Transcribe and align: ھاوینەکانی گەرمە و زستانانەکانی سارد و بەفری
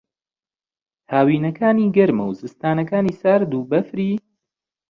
ھاوینەکانی 1.11 1.93
گەرمە 1.95 2.23
و 2.25 2.37
زستانانەکانی 2.41 3.17
سارد 3.21 3.51
و 3.53 3.67
بەفری 3.71 4.11